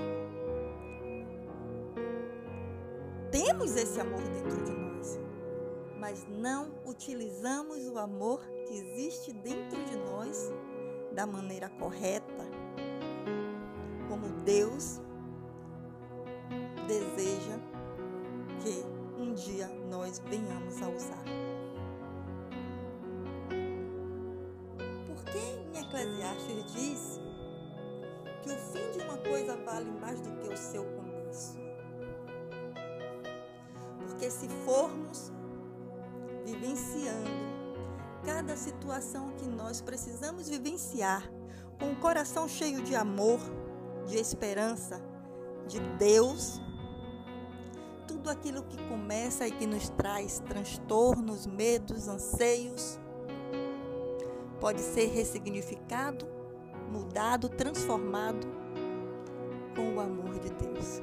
Temos 3.31 3.77
esse 3.77 4.01
amor 4.01 4.23
dentro 4.23 4.61
de 4.65 4.73
nós, 4.73 5.21
mas 6.01 6.27
não 6.29 6.73
utilizamos 6.85 7.87
o 7.87 7.97
amor 7.97 8.45
que 8.67 8.75
existe 8.75 9.33
dentro 9.33 9.81
de 9.85 9.97
nós 9.99 10.51
da 11.13 11.27
maneira 11.27 11.69
correta, 11.69 12.47
como 14.09 14.29
Deus 14.45 15.01
deseja 16.87 17.59
que 18.63 18.85
um 19.21 19.35
dia 19.35 19.69
nós 19.91 20.19
venhamos 20.21 20.81
a 20.83 20.89
usar. 20.89 21.25
Porque 25.07 25.39
em 25.39 25.81
Eclesiastes 25.81 26.73
diz 26.73 27.21
que 28.43 28.51
o 28.51 28.57
fim 28.57 28.91
de 28.93 29.05
uma 29.05 29.19
coisa 29.19 29.57
vale 29.57 29.91
mais 30.01 30.21
do 30.21 30.31
que 30.39 30.49
o 30.49 30.57
seu 30.57 30.85
começo. 30.85 31.59
Porque 33.99 34.31
se 34.31 34.49
formos 34.65 35.31
vivenciando 36.45 37.60
cada 38.25 38.57
situação 38.57 39.33
que 39.39 39.47
nós 39.47 39.81
precisamos 39.81 40.49
vivenciar 40.49 41.31
com 41.79 41.93
o 41.93 41.97
coração 41.97 42.47
cheio 42.49 42.83
de 42.83 42.95
amor, 42.95 43.41
de 44.07 44.17
esperança, 44.17 45.01
de 45.67 45.81
Deus, 45.99 46.61
tudo 48.07 48.29
aquilo 48.29 48.63
que 48.65 48.77
começa 48.89 49.47
e 49.47 49.53
que 49.53 49.67
nos 49.67 49.89
traz 49.91 50.41
transtornos, 50.41 51.47
medos, 51.47 52.09
anseios, 52.09 52.99
pode 54.61 54.81
ser 54.81 55.07
ressignificado, 55.07 56.27
mudado, 56.93 57.49
transformado 57.49 58.47
com 59.75 59.95
o 59.95 60.01
amor 60.01 60.39
de 60.39 60.51
Deus. 60.51 61.01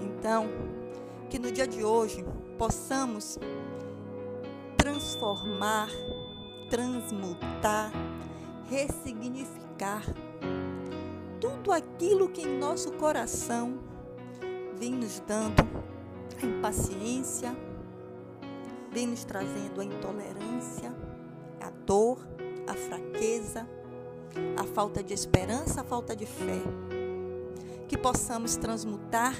Então, 0.00 0.48
que 1.30 1.38
no 1.38 1.52
dia 1.52 1.68
de 1.68 1.84
hoje 1.84 2.24
possamos 2.58 3.38
transformar, 5.26 5.88
transmutar, 6.70 7.90
ressignificar 8.70 10.02
tudo 11.40 11.72
aquilo 11.72 12.28
que 12.28 12.42
em 12.42 12.58
nosso 12.58 12.92
coração 12.92 13.76
vem 14.78 14.92
nos 14.92 15.18
dando 15.26 15.66
a 16.40 16.46
impaciência, 16.46 17.56
vem 18.92 19.08
nos 19.08 19.24
trazendo 19.24 19.80
a 19.80 19.84
intolerância, 19.84 20.94
a 21.60 21.70
dor, 21.70 22.18
a 22.68 22.74
fraqueza, 22.74 23.68
a 24.56 24.64
falta 24.64 25.02
de 25.02 25.12
esperança, 25.12 25.80
a 25.80 25.84
falta 25.84 26.14
de 26.14 26.24
fé. 26.24 26.62
Que 27.88 27.98
possamos 27.98 28.56
transmutar, 28.56 29.34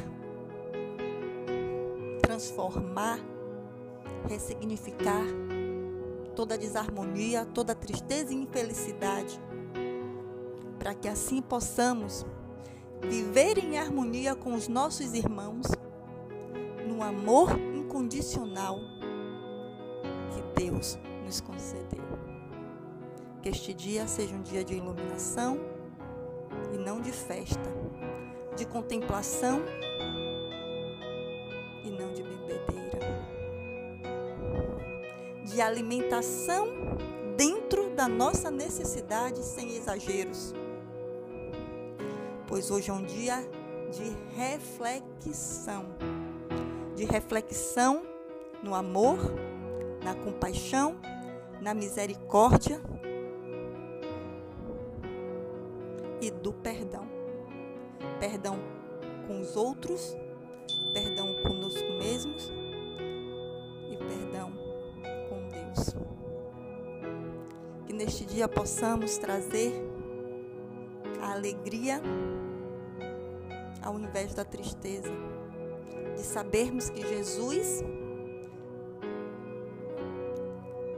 transformar, 2.23 3.21
ressignificar 4.29 5.25
toda 6.37 6.59
desarmonia, 6.59 7.47
toda 7.47 7.75
tristeza 7.75 8.33
e 8.33 8.37
infelicidade, 8.37 9.41
para 10.79 10.95
que 10.95 11.09
assim 11.09 11.41
possamos 11.41 12.27
viver 13.01 13.57
em 13.59 13.79
harmonia 13.79 14.35
com 14.37 14.55
os 14.55 14.69
nossos 14.69 15.15
irmãos, 15.15 15.67
no 16.87 17.03
amor 17.03 17.59
incondicional 17.75 18.79
que 20.31 20.63
Deus 20.63 20.99
nos 21.25 21.41
concedeu. 21.41 22.05
Que 23.43 23.49
este 23.49 23.73
dia 23.73 24.07
seja 24.07 24.35
um 24.35 24.43
dia 24.43 24.63
de 24.63 24.75
iluminação 24.75 25.59
e 26.75 26.77
não 26.77 27.01
de 27.01 27.13
festa, 27.13 27.71
de 28.57 28.67
contemplação 28.67 29.63
e 31.83 31.91
não 31.91 32.13
de 32.13 32.23
de 35.57 35.63
alimentação 35.63 36.69
dentro 37.35 37.89
da 37.95 38.07
nossa 38.07 38.51
necessidade 38.51 39.43
sem 39.43 39.75
exageros. 39.75 40.55
Pois 42.47 42.71
hoje 42.71 42.91
é 42.91 42.93
um 42.93 43.03
dia 43.03 43.37
de 43.91 44.37
reflexão, 44.37 45.87
de 46.95 47.07
reflexão 47.07 48.03
no 48.63 48.75
amor, 48.75 49.17
na 50.05 50.15
compaixão, 50.15 51.01
na 51.63 51.73
misericórdia 51.73 52.79
e 56.21 56.31
do 56.31 56.53
perdão. 56.53 57.09
Perdão 58.21 58.59
com 59.27 59.41
os 59.41 59.57
outros, 59.57 60.15
dia 68.37 68.47
possamos 68.47 69.17
trazer 69.17 69.73
a 71.23 71.33
alegria 71.33 72.03
ao 73.83 73.99
invés 73.99 74.35
da 74.35 74.45
tristeza, 74.45 75.09
de 76.15 76.21
sabermos 76.21 76.91
que 76.91 77.01
Jesus 77.01 77.83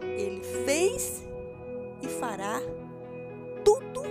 ele 0.02 0.42
fez 0.64 1.22
e 2.02 2.08
fará 2.08 2.60
tudo 3.64 4.02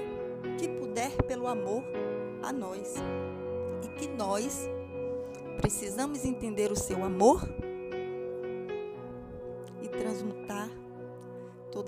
que 0.57 0.69
puder 0.69 1.11
pelo 1.23 1.47
amor 1.47 1.83
a 2.41 2.53
nós. 2.53 2.93
E 3.83 3.89
que 3.99 4.07
nós 4.07 4.69
precisamos 5.57 6.23
entender 6.23 6.71
o 6.71 6.77
seu 6.77 7.03
amor 7.03 7.41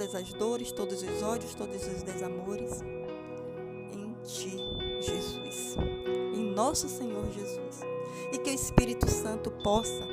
todas 0.10 0.16
as 0.16 0.34
dores, 0.34 0.72
todos 0.72 1.04
os 1.04 1.22
ódios, 1.22 1.54
todos 1.54 1.88
os 1.88 2.02
desamores 2.02 2.82
em 3.94 4.16
Ti, 4.24 4.58
Jesus, 5.00 5.78
em 6.34 6.52
nosso 6.52 6.90
Senhor 6.90 7.26
Jesus. 7.32 7.82
E 8.34 8.38
que 8.38 8.50
o 8.50 8.54
Espírito 8.54 9.10
Santo 9.10 9.52
possa 9.52 10.08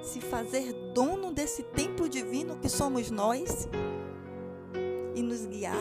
se 0.00 0.20
fazer 0.20 0.72
dono 0.94 1.32
desse 1.32 1.62
templo 1.62 2.08
divino 2.08 2.56
que 2.56 2.68
somos 2.68 3.10
nós 3.10 3.68
e 5.14 5.22
nos 5.22 5.44
guiar 5.46 5.74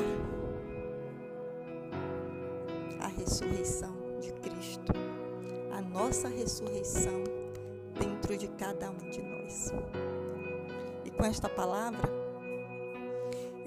à 3.00 3.08
ressurreição 3.08 3.96
de 4.20 4.32
Cristo, 4.34 4.92
a 5.72 5.82
nossa 5.82 6.28
ressurreição 6.28 7.24
dentro 8.00 8.36
de 8.38 8.48
cada 8.48 8.90
um 8.90 9.10
de 9.10 9.22
nós. 9.22 9.72
Com 11.18 11.26
esta 11.26 11.50
palavra, 11.50 12.17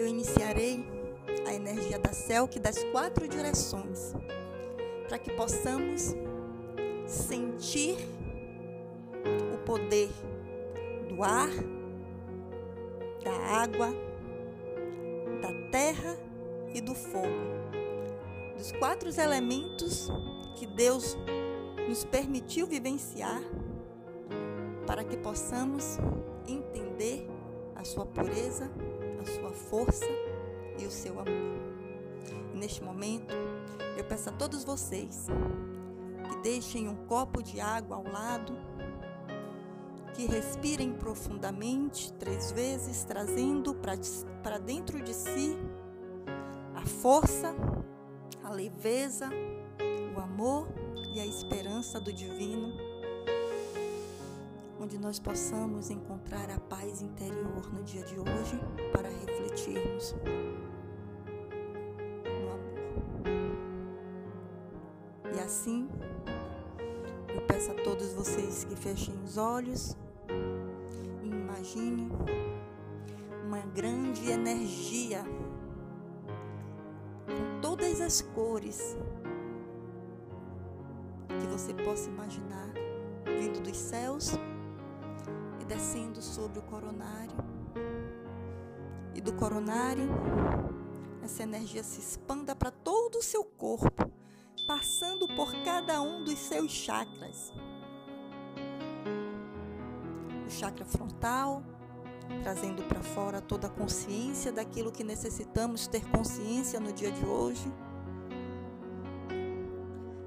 eu 0.01 0.07
iniciarei 0.07 0.83
a 1.47 1.53
energia 1.53 1.99
da 1.99 2.11
CELC 2.11 2.59
das 2.59 2.83
quatro 2.85 3.29
direções, 3.29 4.15
para 5.07 5.19
que 5.19 5.31
possamos 5.33 6.15
sentir 7.07 7.99
o 9.55 9.59
poder 9.67 10.09
do 11.07 11.23
ar, 11.23 11.51
da 13.23 13.33
água, 13.63 13.91
da 15.43 15.53
terra 15.71 16.17
e 16.73 16.81
do 16.81 16.95
fogo. 16.95 17.51
Dos 18.57 18.73
quatro 18.73 19.11
elementos 19.21 20.09
que 20.57 20.67
Deus 20.67 21.15
nos 21.87 22.07
permitiu 22.07 22.67
vivenciar 22.67 23.43
para 24.87 25.05
que 25.05 25.19
possamos 25.19 25.99
entender 26.49 27.29
a 27.77 27.85
sua 27.85 28.07
pureza, 28.07 28.71
a 29.21 29.25
sua 29.25 29.53
força 29.53 30.07
e 30.79 30.87
o 30.87 30.91
seu 30.91 31.21
amor. 31.21 31.61
E 32.55 32.57
neste 32.57 32.83
momento, 32.83 33.35
eu 33.97 34.05
peço 34.05 34.31
a 34.31 34.33
todos 34.33 34.65
vocês 34.65 35.27
que 36.29 36.37
deixem 36.43 36.89
um 36.89 37.07
copo 37.07 37.43
de 37.43 37.61
água 37.61 37.97
ao 37.97 38.05
lado, 38.05 38.57
que 40.15 40.27
respirem 40.27 40.93
profundamente 40.93 42.13
três 42.15 42.51
vezes, 42.53 43.05
trazendo 43.05 43.75
para 44.43 44.59
dentro 44.59 45.01
de 45.01 45.15
si 45.15 45.57
a 46.75 46.87
força, 46.87 47.55
a 48.43 48.51
leveza, 48.51 49.29
o 50.17 50.21
amor 50.21 50.69
e 51.15 51.21
a 51.21 51.27
esperança 51.27 52.01
do 52.01 52.13
divino 52.13 52.90
onde 54.81 54.99
nós 54.99 55.21
possamos 55.21 55.91
encontrar 55.91 56.49
a 56.49 56.59
paz 56.59 57.03
interior 57.03 57.71
no 57.71 57.83
dia 57.83 58.03
de 58.03 58.19
hoje 58.19 58.59
para 58.91 59.11
refletirmos 59.11 60.15
no 62.25 62.49
amor. 62.49 62.61
E 65.37 65.41
assim, 65.41 65.87
peço 67.47 67.73
a 67.73 67.75
todos 67.75 68.15
vocês 68.15 68.65
que 68.65 68.75
fechem 68.75 69.15
os 69.23 69.37
olhos 69.37 69.95
e 71.23 71.27
imaginem 71.29 72.09
uma 73.45 73.61
grande 73.75 74.31
energia 74.31 75.23
com 77.27 77.61
todas 77.61 78.01
as 78.01 78.23
cores 78.23 78.97
que 81.29 81.47
você 81.49 81.75
possa 81.75 82.09
imaginar 82.09 82.71
vindo 83.27 83.61
dos 83.61 83.77
céus 83.77 84.39
descendo 85.71 86.21
sobre 86.21 86.59
o 86.59 86.63
coronário. 86.63 87.37
E 89.15 89.21
do 89.21 89.33
coronário, 89.33 90.09
essa 91.23 91.45
energia 91.45 91.85
se 91.85 92.01
expanda 92.01 92.57
para 92.57 92.73
todo 92.73 93.19
o 93.19 93.23
seu 93.23 93.45
corpo, 93.45 94.11
passando 94.67 95.29
por 95.29 95.53
cada 95.63 96.03
um 96.03 96.25
dos 96.25 96.39
seus 96.41 96.73
chakras. 96.73 97.53
O 100.45 100.51
chakra 100.51 100.85
frontal, 100.85 101.63
trazendo 102.43 102.83
para 102.83 103.01
fora 103.01 103.41
toda 103.41 103.69
a 103.69 103.71
consciência 103.71 104.51
daquilo 104.51 104.91
que 104.91 105.05
necessitamos 105.05 105.87
ter 105.87 106.05
consciência 106.11 106.81
no 106.81 106.93
dia 106.93 107.13
de 107.13 107.25
hoje. 107.25 107.73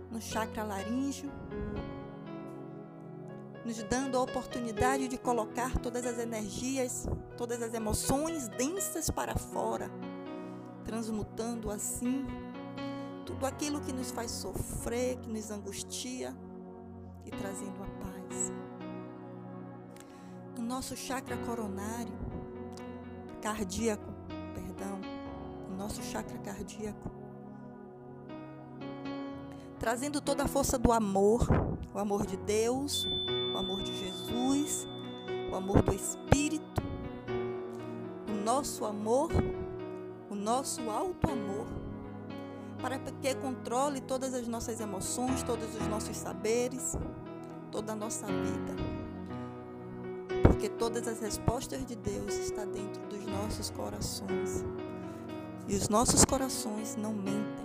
No 0.09 0.21
chakra 0.21 0.63
laríngeo, 0.63 1.29
nos 3.65 3.81
dando 3.83 4.17
a 4.17 4.21
oportunidade 4.21 5.07
de 5.07 5.17
colocar 5.17 5.77
todas 5.79 6.05
as 6.05 6.19
energias, 6.19 7.07
todas 7.37 7.61
as 7.61 7.73
emoções 7.73 8.47
densas 8.49 9.09
para 9.09 9.35
fora, 9.35 9.89
transmutando 10.83 11.71
assim 11.71 12.25
tudo 13.25 13.45
aquilo 13.45 13.79
que 13.79 13.93
nos 13.93 14.11
faz 14.11 14.31
sofrer, 14.31 15.17
que 15.17 15.29
nos 15.29 15.49
angustia 15.49 16.35
e 17.25 17.31
trazendo 17.31 17.81
a 17.81 17.87
paz. 18.03 18.51
No 20.57 20.63
nosso 20.63 20.95
chakra 20.95 21.37
coronário, 21.37 22.13
cardíaco, 23.41 24.13
perdão, 24.53 24.99
no 25.69 25.77
nosso 25.77 26.01
chakra 26.03 26.37
cardíaco, 26.39 27.09
trazendo 29.79 30.19
toda 30.19 30.43
a 30.43 30.47
força 30.47 30.77
do 30.77 30.91
amor, 30.91 31.47
o 31.93 31.99
amor 31.99 32.25
de 32.25 32.37
Deus, 32.37 33.07
amor 33.63 33.81
de 33.81 33.97
Jesus, 33.97 34.85
o 35.49 35.55
amor 35.55 35.81
do 35.81 35.95
Espírito, 35.95 36.83
o 38.27 38.43
nosso 38.43 38.83
amor, 38.83 39.31
o 40.29 40.35
nosso 40.35 40.81
alto 40.89 41.31
amor, 41.31 41.65
para 42.81 42.99
que 42.99 43.33
controle 43.35 44.01
todas 44.01 44.33
as 44.33 44.47
nossas 44.49 44.81
emoções, 44.81 45.43
todos 45.43 45.73
os 45.75 45.87
nossos 45.87 46.17
saberes, 46.17 46.97
toda 47.71 47.93
a 47.93 47.95
nossa 47.95 48.27
vida. 48.27 48.75
Porque 50.43 50.67
todas 50.67 51.07
as 51.07 51.21
respostas 51.21 51.85
de 51.85 51.95
Deus 51.95 52.35
estão 52.35 52.67
dentro 52.69 53.01
dos 53.07 53.25
nossos 53.25 53.69
corações. 53.69 54.65
E 55.69 55.75
os 55.75 55.87
nossos 55.87 56.25
corações 56.25 56.97
não 56.97 57.13
mentem. 57.13 57.63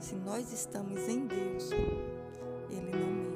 Se 0.00 0.16
nós 0.16 0.52
estamos 0.52 1.08
em 1.08 1.26
Deus, 1.26 1.70
Ele 2.68 2.90
não 2.90 3.06
mente 3.08 3.34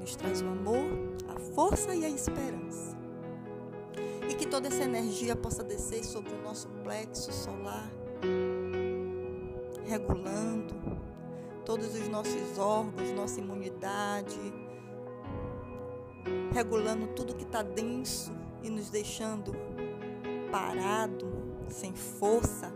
nos 0.00 0.16
traz 0.16 0.40
o 0.40 0.46
amor, 0.46 0.90
a 1.28 1.38
força 1.54 1.94
e 1.94 2.04
a 2.04 2.08
esperança. 2.08 2.96
E 4.28 4.34
que 4.34 4.46
toda 4.46 4.68
essa 4.68 4.82
energia 4.82 5.36
possa 5.36 5.62
descer 5.62 6.04
sobre 6.04 6.32
o 6.32 6.42
nosso 6.42 6.68
plexo 6.82 7.30
solar, 7.32 7.90
regulando 9.84 10.74
todos 11.64 11.94
os 11.94 12.08
nossos 12.08 12.58
órgãos, 12.58 13.12
nossa 13.12 13.40
imunidade, 13.40 14.40
regulando 16.52 17.08
tudo 17.08 17.34
que 17.34 17.44
está 17.44 17.62
denso 17.62 18.32
e 18.62 18.70
nos 18.70 18.88
deixando 18.88 19.52
parado, 20.50 21.28
sem 21.68 21.94
força. 21.94 22.72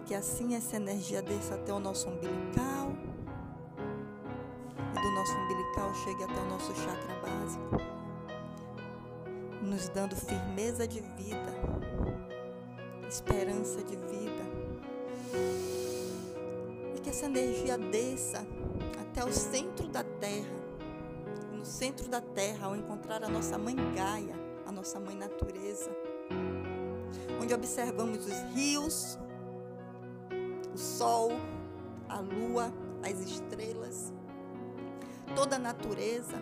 E 0.00 0.04
que 0.04 0.14
assim 0.14 0.54
essa 0.54 0.76
energia 0.76 1.22
desça 1.22 1.54
até 1.54 1.72
o 1.72 1.80
nosso 1.80 2.08
umbilical 2.08 2.92
nosso 5.10 5.36
umbilical 5.36 5.94
chegue 5.94 6.24
até 6.24 6.40
o 6.40 6.46
nosso 6.46 6.74
chakra 6.74 7.14
básico, 7.20 7.76
nos 9.62 9.88
dando 9.88 10.16
firmeza 10.16 10.86
de 10.86 11.00
vida, 11.00 11.54
esperança 13.08 13.82
de 13.82 13.96
vida. 13.96 14.44
E 16.94 17.00
que 17.00 17.10
essa 17.10 17.26
energia 17.26 17.76
desça 17.76 18.46
até 19.00 19.24
o 19.24 19.32
centro 19.32 19.88
da 19.88 20.02
Terra. 20.02 20.64
No 21.52 21.64
centro 21.64 22.08
da 22.08 22.20
Terra, 22.20 22.66
ao 22.66 22.76
encontrar 22.76 23.22
a 23.24 23.28
nossa 23.28 23.56
mãe 23.56 23.76
Gaia, 23.94 24.34
a 24.66 24.72
nossa 24.72 24.98
mãe 25.00 25.14
natureza, 25.14 25.90
onde 27.40 27.54
observamos 27.54 28.26
os 28.26 28.54
rios, 28.54 29.18
o 30.74 30.78
sol, 30.78 31.30
a 32.08 32.20
lua, 32.20 32.72
as 33.02 33.20
estrelas 33.20 34.12
toda 35.34 35.56
a 35.56 35.58
natureza, 35.58 36.36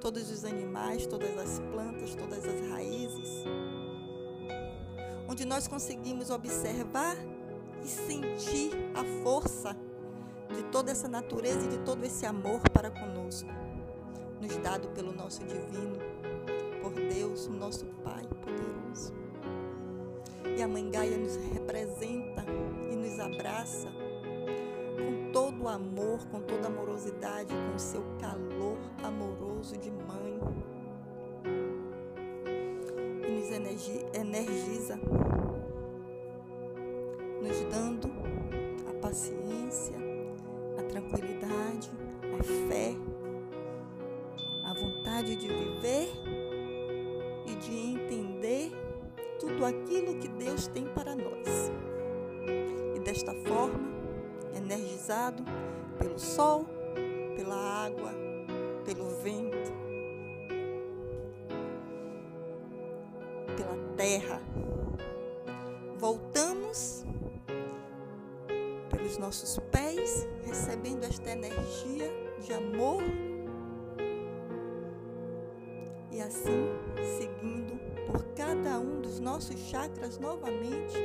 todos 0.00 0.30
os 0.30 0.44
animais, 0.44 1.06
todas 1.06 1.36
as 1.38 1.58
plantas, 1.58 2.14
todas 2.14 2.44
as 2.44 2.70
raízes, 2.70 3.44
onde 5.28 5.44
nós 5.44 5.66
conseguimos 5.68 6.30
observar 6.30 7.16
e 7.84 7.88
sentir 7.88 8.70
a 8.94 9.22
força 9.22 9.76
de 10.54 10.62
toda 10.64 10.90
essa 10.90 11.08
natureza 11.08 11.66
e 11.66 11.68
de 11.68 11.78
todo 11.78 12.04
esse 12.04 12.26
amor 12.26 12.60
para 12.70 12.90
conosco, 12.90 13.48
nos 14.40 14.56
dado 14.58 14.88
pelo 14.88 15.12
nosso 15.12 15.40
divino, 15.44 15.98
por 16.80 16.92
Deus, 16.92 17.48
nosso 17.48 17.86
Pai 18.04 18.26
poderoso. 18.40 19.14
E 20.56 20.62
a 20.62 20.68
Mãe 20.68 20.90
Gaia 20.90 21.16
nos 21.16 21.36
representa 21.36 22.44
e 22.90 22.96
nos 22.96 23.18
abraça 23.18 23.88
todo 25.32 25.51
amor, 25.68 26.18
com 26.30 26.40
toda 26.40 26.68
amorosidade, 26.68 27.54
com 27.70 27.78
seu 27.78 28.02
calor 28.20 28.76
amoroso 29.02 29.76
de 29.76 29.90
mãe. 29.90 30.40
E 33.26 33.30
nos 33.30 33.50
energiza, 34.14 34.98
terra. 64.02 64.42
Voltamos 65.96 67.04
pelos 68.90 69.16
nossos 69.16 69.60
pés, 69.70 70.26
recebendo 70.44 71.04
esta 71.04 71.30
energia 71.30 72.10
de 72.40 72.52
amor 72.52 73.04
e 76.10 76.20
assim 76.20 76.66
seguindo 77.16 77.78
por 78.10 78.24
cada 78.34 78.80
um 78.80 79.00
dos 79.00 79.20
nossos 79.20 79.56
chakras 79.60 80.18
novamente 80.18 80.98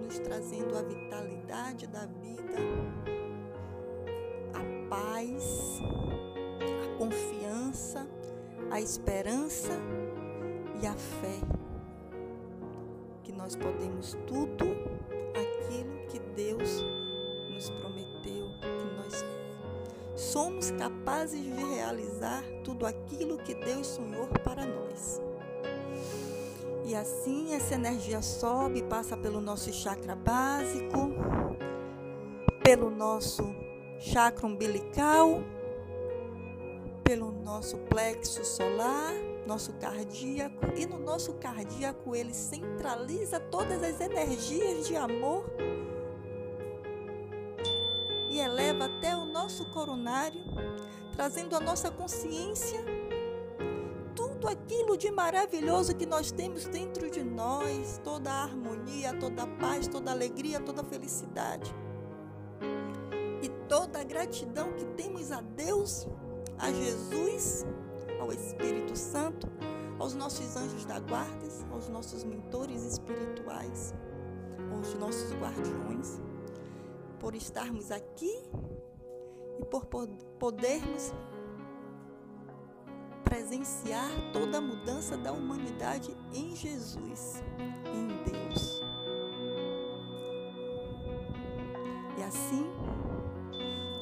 nos 0.00 0.20
trazendo 0.20 0.78
a 0.78 0.82
vitalidade 0.82 1.88
da 1.88 2.06
vida, 2.06 2.54
a 4.52 4.88
paz, 4.88 5.80
a 6.60 6.96
confiança, 6.96 8.06
a 8.70 8.80
esperança 8.80 9.72
e 10.80 10.86
a 10.86 10.94
fé. 10.94 11.63
Nós 13.44 13.56
podemos 13.56 14.16
tudo 14.26 14.64
aquilo 15.34 16.06
que 16.08 16.18
Deus 16.34 16.82
nos 17.52 17.68
prometeu, 17.68 18.48
que 18.58 18.96
nós 18.96 19.22
somos 20.16 20.70
capazes 20.70 21.42
de 21.42 21.50
realizar 21.50 22.42
tudo 22.64 22.86
aquilo 22.86 23.36
que 23.36 23.54
Deus 23.54 23.86
sonhou 23.86 24.28
para 24.42 24.64
nós. 24.64 25.20
E 26.86 26.94
assim 26.94 27.52
essa 27.52 27.74
energia 27.74 28.22
sobe, 28.22 28.82
passa 28.82 29.14
pelo 29.14 29.42
nosso 29.42 29.70
chakra 29.74 30.16
básico, 30.16 31.10
pelo 32.62 32.88
nosso 32.88 33.42
chakra 33.98 34.46
umbilical, 34.46 35.42
pelo 37.02 37.30
nosso 37.30 37.76
plexo 37.76 38.42
solar, 38.42 39.12
nosso 39.46 39.72
cardíaco, 39.74 40.66
e 40.76 40.86
no 40.86 40.98
nosso 40.98 41.34
cardíaco 41.34 42.14
ele 42.14 42.32
centraliza 42.32 43.38
todas 43.38 43.82
as 43.82 44.00
energias 44.00 44.86
de 44.86 44.96
amor 44.96 45.44
eleva 48.44 48.84
até 48.84 49.16
o 49.16 49.24
nosso 49.24 49.64
coronário, 49.70 50.40
trazendo 51.12 51.56
a 51.56 51.60
nossa 51.60 51.90
consciência 51.90 52.84
tudo 54.14 54.46
aquilo 54.48 54.96
de 54.96 55.10
maravilhoso 55.10 55.96
que 55.96 56.06
nós 56.06 56.30
temos 56.30 56.64
dentro 56.66 57.10
de 57.10 57.22
nós, 57.22 58.00
toda 58.04 58.30
a 58.30 58.44
harmonia, 58.44 59.18
toda 59.18 59.42
a 59.42 59.46
paz, 59.46 59.88
toda 59.88 60.10
a 60.10 60.14
alegria, 60.14 60.60
toda 60.60 60.82
a 60.82 60.84
felicidade. 60.84 61.74
E 63.42 63.48
toda 63.68 64.00
a 64.00 64.04
gratidão 64.04 64.72
que 64.72 64.84
temos 64.96 65.32
a 65.32 65.40
Deus, 65.40 66.06
a 66.58 66.70
Jesus, 66.70 67.66
ao 68.24 68.32
Espírito 68.32 68.96
Santo, 68.96 69.46
aos 69.98 70.14
nossos 70.14 70.56
anjos 70.56 70.86
da 70.86 70.98
guarda, 70.98 71.46
aos 71.70 71.90
nossos 71.90 72.24
mentores 72.24 72.82
espirituais, 72.82 73.94
aos 74.72 74.94
nossos 74.94 75.30
guardiões, 75.34 76.20
por 77.20 77.34
estarmos 77.34 77.90
aqui 77.90 78.34
e 79.60 79.64
por 79.66 79.84
podermos 80.38 81.12
presenciar 83.22 84.10
toda 84.32 84.56
a 84.56 84.60
mudança 84.60 85.18
da 85.18 85.30
humanidade 85.30 86.16
em 86.32 86.56
Jesus, 86.56 87.42
em 87.92 88.08
Deus. 88.24 88.80
E 92.16 92.22
assim, 92.22 92.66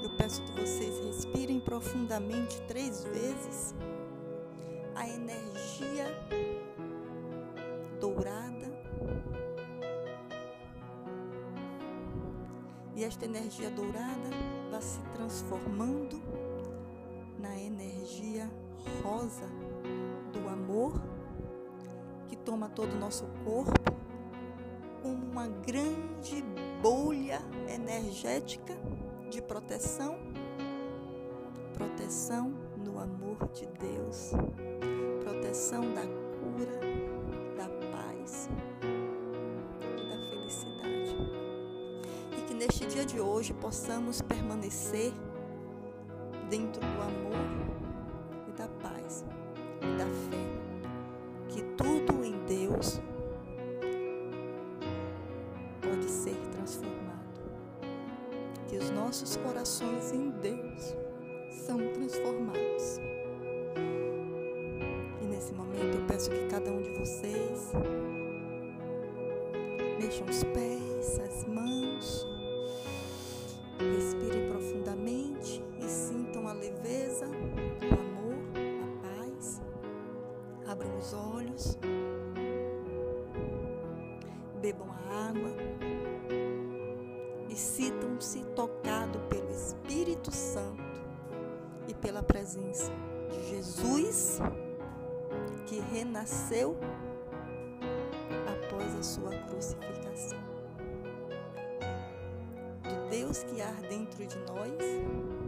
eu 0.00 0.16
peço 0.16 0.42
que 0.42 0.52
vocês 0.52 0.96
respirem 1.06 1.58
profundamente 1.58 2.60
três 2.68 3.02
vezes 3.04 3.74
a 5.02 5.08
energia 5.08 6.06
dourada. 8.00 8.70
E 12.94 13.02
esta 13.02 13.24
energia 13.24 13.68
dourada 13.70 14.30
vai 14.70 14.80
se 14.80 15.00
transformando 15.12 16.22
na 17.36 17.58
energia 17.58 18.48
rosa 19.02 19.48
do 20.32 20.48
amor 20.48 21.02
que 22.28 22.36
toma 22.36 22.68
todo 22.68 22.92
o 22.92 22.98
nosso 23.00 23.26
corpo 23.44 23.92
como 25.02 25.26
uma 25.32 25.48
grande 25.48 26.44
bolha 26.80 27.40
energética 27.66 28.76
de 29.28 29.42
proteção, 29.42 30.16
proteção 31.74 32.61
no 32.92 33.00
amor 33.00 33.38
de 33.54 33.66
Deus, 33.80 34.32
proteção 35.22 35.80
da 35.94 36.02
cura, 36.02 36.78
da 37.56 37.68
paz 37.90 38.48
e 39.80 40.08
da 40.08 40.16
felicidade. 40.28 41.16
E 42.38 42.42
que 42.42 42.54
neste 42.54 42.86
dia 42.86 43.06
de 43.06 43.18
hoje 43.18 43.54
possamos 43.54 44.20
permanecer 44.20 45.12
dentro 46.50 46.80
do 46.80 47.02
amor 47.02 47.21
sintam 76.92 77.26
a 77.26 77.30
leveza 77.30 77.42
abram 80.66 80.98
os 80.98 81.12
olhos, 81.12 81.78
bebam 84.60 84.88
a 84.90 85.28
água. 85.28 85.50
E 87.48 87.56
sintam-se 87.56 88.42
tocados 88.56 89.20
pelo 89.28 89.50
Espírito 89.50 90.30
Santo 90.30 90.82
e 91.86 91.94
pela 91.94 92.22
presença 92.22 92.90
de 93.30 93.50
Jesus 93.50 94.38
que 95.66 95.80
renasceu 95.80 96.76
após 98.46 98.94
a 98.94 99.02
sua 99.02 99.30
crucificação. 99.48 100.38
Do 102.82 103.10
Deus 103.10 103.42
que 103.44 103.60
há 103.60 103.72
dentro 103.88 104.26
de 104.26 104.38
nós 104.38 105.41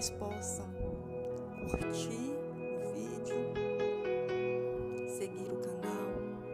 vocês 0.00 0.10
possam 0.18 0.64
curtir 1.68 2.34
o 2.56 2.92
vídeo, 2.94 3.36
seguir 5.06 5.52
o 5.52 5.60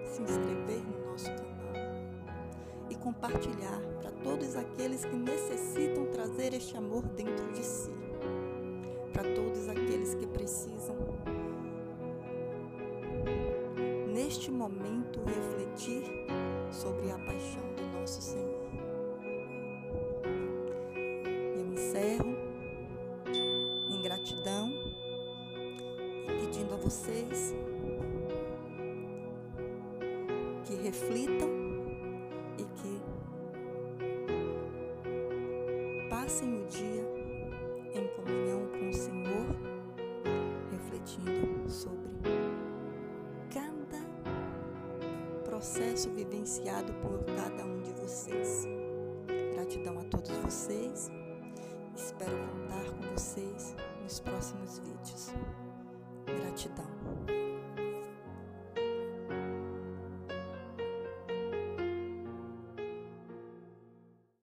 se 0.04 0.22
inscrever 0.22 0.82
no 0.82 1.12
nosso 1.12 1.26
canal 1.26 1.46
e 2.90 2.96
compartilhar 2.96 3.80
para 4.00 4.10
todos 4.24 4.56
aqueles 4.56 5.04
que 5.04 5.14
necessitam 5.14 6.06
trazer 6.06 6.54
este 6.54 6.76
amor 6.76 7.04
dentro 7.10 7.52
de 7.52 7.62
si, 7.62 7.92
para 9.12 9.32
todos 9.32 9.68
aqueles 9.68 10.16
que 10.16 10.26
precisam, 10.26 10.96
neste 14.12 14.50
momento, 14.50 15.20
refletir 15.24 16.02
sobre 16.72 17.12
a 17.12 17.18
paixão 17.18 17.62
do 17.76 17.86
nosso 17.96 18.20
Senhor. 18.20 18.55
Vocês 26.86 27.52
que 30.64 30.74
reflitam 30.76 31.48
e 32.58 32.62
que 32.62 33.02
passem 36.08 36.62
o 36.62 36.66
dia 36.68 37.02
em 37.92 38.06
comunhão 38.14 38.68
com 38.68 38.88
o 38.88 38.94
Senhor, 38.94 39.46
refletindo 40.70 41.68
sobre 41.68 42.08
cada 43.52 43.98
processo 45.42 46.08
vivenciado 46.10 46.92
por 47.02 47.18
cada 47.34 47.64
um 47.64 47.82
de 47.82 47.90
vocês. 47.94 48.64
Gratidão 49.54 49.98
a 49.98 50.04
todos 50.04 50.30
vocês. 50.36 51.10
Espero 51.96 52.38
contar 52.46 52.84
com 52.92 53.12
vocês 53.12 53.74
nos 54.04 54.20
próximos 54.20 54.78
vídeos. 54.78 55.32
Gratidão. 56.56 57.45